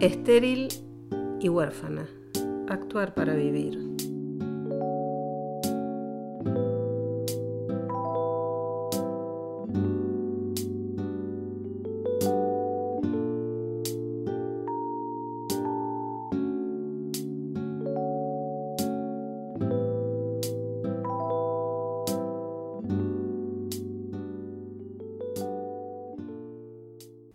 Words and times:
Estéril 0.00 0.68
y 1.40 1.48
huérfana. 1.48 2.06
Actuar 2.68 3.14
para 3.14 3.34
vivir. 3.34 3.76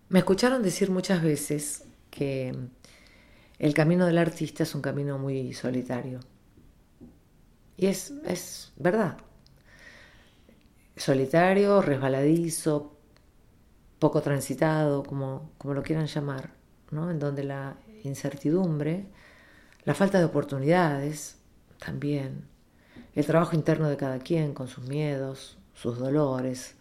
Me 0.07 0.19
escucharon 0.19 0.63
decir 0.63 0.89
muchas 0.91 1.21
veces 1.21 1.83
que 2.13 2.55
el 3.57 3.73
camino 3.73 4.05
del 4.05 4.19
artista 4.19 4.63
es 4.63 4.75
un 4.75 4.81
camino 4.81 5.17
muy 5.17 5.53
solitario. 5.53 6.19
Y 7.75 7.87
es, 7.87 8.13
es 8.25 8.71
verdad. 8.77 9.17
Solitario, 10.95 11.81
resbaladizo, 11.81 12.95
poco 13.97 14.21
transitado, 14.21 15.01
como, 15.03 15.51
como 15.57 15.73
lo 15.73 15.81
quieran 15.81 16.05
llamar, 16.05 16.51
¿no? 16.91 17.09
en 17.09 17.17
donde 17.17 17.43
la 17.43 17.77
incertidumbre, 18.03 19.07
la 19.83 19.95
falta 19.95 20.19
de 20.19 20.25
oportunidades 20.25 21.39
también, 21.79 22.47
el 23.15 23.25
trabajo 23.25 23.55
interno 23.55 23.89
de 23.89 23.97
cada 23.97 24.19
quien 24.19 24.53
con 24.53 24.67
sus 24.67 24.87
miedos, 24.87 25.57
sus 25.73 25.97
dolores, 25.97 26.75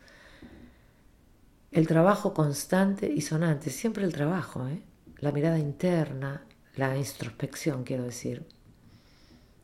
el 1.70 1.86
trabajo 1.86 2.34
constante 2.34 3.10
y 3.10 3.22
sonante, 3.22 3.70
siempre 3.70 4.04
el 4.04 4.12
trabajo, 4.12 4.68
¿eh? 4.68 4.82
La 5.22 5.32
mirada 5.32 5.58
interna, 5.58 6.44
la 6.76 6.94
introspección, 6.98 7.84
quiero 7.84 8.04
decir. 8.04 8.46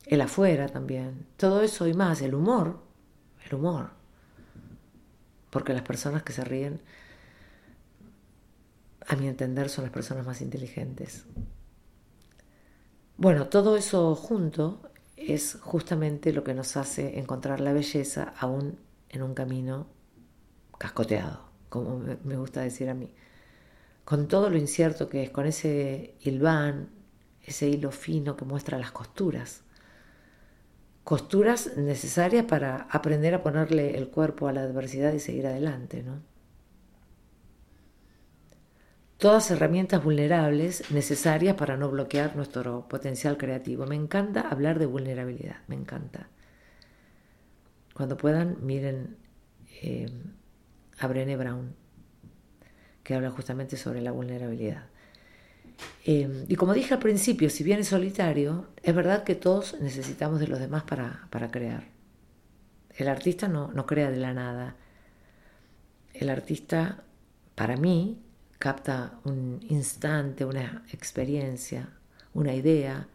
El 0.07 0.21
afuera 0.21 0.67
también. 0.67 1.27
Todo 1.37 1.61
eso 1.61 1.85
y 1.85 1.93
más. 1.93 2.23
El 2.23 2.33
humor. 2.33 2.81
El 3.45 3.53
humor. 3.53 3.91
Porque 5.51 5.73
las 5.73 5.83
personas 5.83 6.23
que 6.23 6.33
se 6.33 6.43
ríen, 6.43 6.81
a 9.07 9.15
mi 9.15 9.27
entender, 9.27 9.69
son 9.69 9.83
las 9.83 9.93
personas 9.93 10.25
más 10.25 10.41
inteligentes. 10.41 11.25
Bueno, 13.17 13.47
todo 13.49 13.77
eso 13.77 14.15
junto 14.15 14.81
es 15.15 15.59
justamente 15.61 16.33
lo 16.33 16.43
que 16.43 16.55
nos 16.55 16.75
hace 16.77 17.19
encontrar 17.19 17.59
la 17.59 17.73
belleza 17.73 18.33
aún 18.39 18.79
en 19.09 19.21
un 19.21 19.35
camino 19.35 19.85
cascoteado 20.79 21.49
como 21.69 21.99
me 22.23 22.35
gusta 22.35 22.61
decir 22.61 22.89
a 22.89 22.93
mí, 22.93 23.13
con 24.09 24.27
todo 24.27 24.49
lo 24.49 24.57
incierto 24.57 25.07
que 25.07 25.21
es, 25.21 25.29
con 25.29 25.45
ese 25.45 26.15
hilván, 26.21 26.89
ese 27.43 27.69
hilo 27.69 27.91
fino 27.91 28.35
que 28.35 28.43
muestra 28.43 28.79
las 28.79 28.91
costuras. 28.91 29.61
Costuras 31.03 31.77
necesarias 31.77 32.45
para 32.45 32.87
aprender 32.89 33.35
a 33.35 33.43
ponerle 33.43 33.99
el 33.99 34.09
cuerpo 34.09 34.47
a 34.47 34.51
la 34.51 34.63
adversidad 34.63 35.13
y 35.13 35.19
seguir 35.19 35.45
adelante, 35.45 36.01
¿no? 36.01 36.23
Todas 39.19 39.51
herramientas 39.51 40.03
vulnerables 40.03 40.89
necesarias 40.89 41.55
para 41.55 41.77
no 41.77 41.91
bloquear 41.91 42.35
nuestro 42.35 42.87
potencial 42.87 43.37
creativo. 43.37 43.85
Me 43.85 43.95
encanta 43.95 44.41
hablar 44.41 44.79
de 44.79 44.87
vulnerabilidad, 44.87 45.57
me 45.67 45.75
encanta. 45.75 46.29
Cuando 47.93 48.17
puedan, 48.17 48.57
miren 48.65 49.17
eh, 49.83 50.09
a 50.97 51.05
Brené 51.05 51.37
Brown, 51.37 51.75
que 53.09 53.15
habla 53.15 53.31
justamente 53.31 53.75
sobre 53.75 54.01
la 54.01 54.11
vulnerabilidad. 54.11 54.83
Eh, 56.05 56.45
y 56.47 56.55
como 56.57 56.75
dije 56.75 56.93
al 56.93 56.99
principio, 56.99 57.49
si 57.49 57.63
bien 57.63 57.79
es 57.79 57.87
solitario, 57.87 58.67
es 58.83 58.93
verdad 58.93 59.23
que 59.23 59.33
todos 59.33 59.81
necesitamos 59.81 60.39
de 60.39 60.45
los 60.45 60.59
demás 60.59 60.83
para, 60.83 61.27
para 61.31 61.49
crear. 61.49 61.85
El 62.95 63.07
artista 63.07 63.47
no, 63.47 63.71
no 63.71 63.87
crea 63.87 64.11
de 64.11 64.17
la 64.17 64.35
nada. 64.35 64.75
El 66.13 66.29
artista, 66.29 67.03
para 67.55 67.77
mí, 67.77 68.21
capta 68.59 69.19
un 69.23 69.59
instante, 69.67 70.45
una 70.45 70.83
experiencia, 70.93 71.89
una 72.35 72.53
idea, 72.53 73.07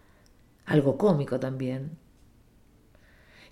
algo 0.67 0.99
cómico 0.99 1.39
también. 1.39 1.99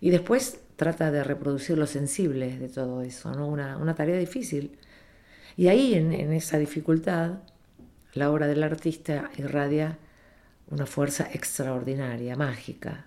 Y 0.00 0.10
después 0.10 0.58
trata 0.74 1.12
de 1.12 1.22
reproducir 1.22 1.78
lo 1.78 1.86
sensible 1.86 2.58
de 2.58 2.68
todo 2.68 3.02
eso, 3.02 3.30
¿no? 3.30 3.46
una, 3.46 3.94
tarea 3.94 4.18
difícil. 4.18 4.76
Y 5.56 5.68
ahí, 5.68 5.94
en, 5.94 6.12
esa 6.32 6.58
dificultad, 6.58 7.40
la 8.14 8.30
obra 8.30 8.46
del 8.46 8.62
artista 8.62 9.30
irradia 9.36 9.98
una 10.68 10.86
fuerza 10.86 11.28
extraordinaria, 11.32 12.36
mágica, 12.36 13.06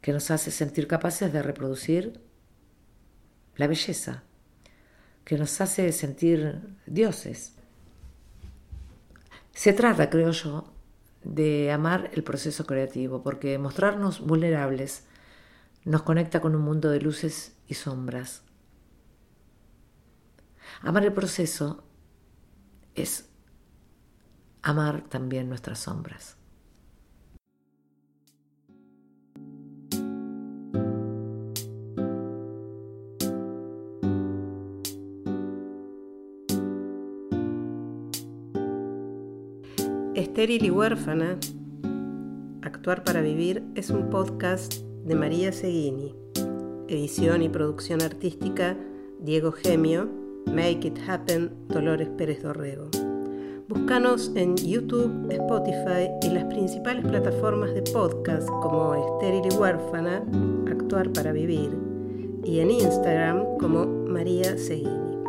que 0.00 0.12
nos 0.12 0.30
hace 0.30 0.50
sentir 0.50 0.86
capaces 0.86 1.32
de 1.32 1.42
reproducir 1.42 2.20
la 3.56 3.66
belleza, 3.66 4.22
que 5.24 5.36
nos 5.36 5.60
hace 5.60 5.92
sentir 5.92 6.60
dioses. 6.86 7.54
Se 9.52 9.72
trata, 9.72 10.10
creo 10.10 10.30
yo, 10.30 10.72
de 11.22 11.70
amar 11.72 12.10
el 12.14 12.22
proceso 12.22 12.66
creativo, 12.66 13.22
porque 13.22 13.58
mostrarnos 13.58 14.20
vulnerables 14.20 15.04
nos 15.84 16.02
conecta 16.02 16.40
con 16.40 16.54
un 16.54 16.62
mundo 16.62 16.90
de 16.90 17.00
luces 17.00 17.54
y 17.68 17.74
sombras. 17.74 18.42
Amar 20.82 21.04
el 21.04 21.12
proceso 21.12 21.84
es 22.94 23.28
amar 24.62 25.02
también 25.08 25.48
nuestras 25.48 25.78
sombras. 25.78 26.36
Estéril 40.14 40.64
y 40.64 40.70
huérfana, 40.70 41.38
Actuar 42.62 43.04
para 43.04 43.20
Vivir 43.20 43.62
es 43.74 43.90
un 43.90 44.10
podcast 44.10 44.74
de 45.04 45.14
María 45.14 45.52
Seguini. 45.52 46.14
Edición 46.88 47.42
y 47.42 47.48
producción 47.48 48.00
artística 48.00 48.76
Diego 49.20 49.52
Gemio. 49.52 50.23
Make 50.46 50.86
It 50.88 50.98
Happen 51.08 51.50
Dolores 51.68 52.08
Pérez 52.16 52.42
Dorrego. 52.42 52.88
Búscanos 53.68 54.30
en 54.34 54.56
YouTube, 54.56 55.30
Spotify 55.30 56.10
y 56.22 56.28
las 56.28 56.44
principales 56.44 57.04
plataformas 57.06 57.72
de 57.74 57.82
podcast 57.82 58.48
como 58.48 58.94
Estéril 58.94 59.50
y 59.50 59.56
Huérfana, 59.56 60.22
Actuar 60.70 61.10
para 61.12 61.32
Vivir, 61.32 61.70
y 62.44 62.60
en 62.60 62.70
Instagram 62.70 63.56
como 63.58 63.86
María 63.86 64.56
Seguini. 64.58 65.23